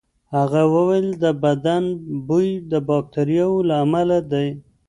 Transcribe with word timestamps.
هغه 0.35 0.61
وویل 0.73 1.07
د 1.23 1.25
بدن 1.43 1.83
بوی 2.27 2.47
د 2.71 2.73
باکتریاوو 2.89 3.65
له 3.69 3.75
امله 3.85 4.17
دی. 4.31 4.47